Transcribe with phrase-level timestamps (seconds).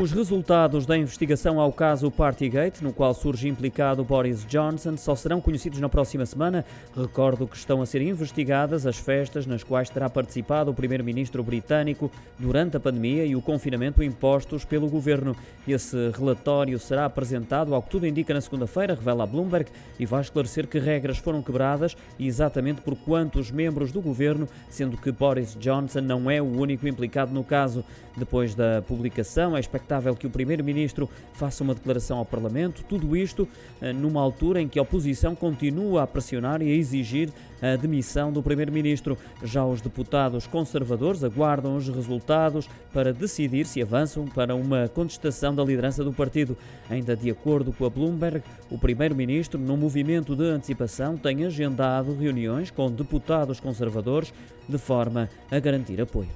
[0.00, 5.38] Os resultados da investigação ao caso Partygate, no qual surge implicado Boris Johnson, só serão
[5.38, 6.64] conhecidos na próxima semana.
[6.96, 12.10] Recordo que estão a ser investigadas as festas nas quais terá participado o primeiro-ministro britânico
[12.38, 15.36] durante a pandemia e o confinamento impostos pelo governo.
[15.68, 19.70] Esse relatório será apresentado, ao que tudo indica, na segunda-feira, revela a Bloomberg,
[20.00, 24.96] e vai esclarecer que regras foram quebradas e exatamente por quantos membros do governo, sendo
[24.96, 27.84] que Boris Johnson não é o único implicado no caso.
[28.16, 29.81] Depois da publicação, expectável
[30.18, 33.46] que o Primeiro-Ministro faça uma declaração ao Parlamento, tudo isto
[33.80, 37.30] eh, numa altura em que a oposição continua a pressionar e a exigir
[37.62, 39.16] a demissão do Primeiro-Ministro.
[39.42, 45.62] Já os deputados conservadores aguardam os resultados para decidir se avançam para uma contestação da
[45.62, 46.56] liderança do partido.
[46.90, 52.70] Ainda de acordo com a Bloomberg, o Primeiro-Ministro, num movimento de antecipação, tem agendado reuniões
[52.70, 54.32] com deputados conservadores
[54.68, 56.28] de forma a garantir apoio.